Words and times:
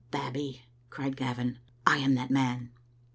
Babbie," 0.09 0.63
cried 0.89 1.15
Gavin, 1.15 1.59
"I 1.85 1.97
am 1.99 2.15
that 2.15 2.31
man!" 2.31 2.71